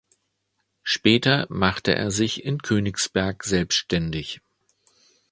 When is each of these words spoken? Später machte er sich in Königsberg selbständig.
Später 0.81 1.45
machte 1.51 1.93
er 1.93 2.09
sich 2.09 2.43
in 2.43 2.59
Königsberg 2.63 3.43
selbständig. 3.43 4.41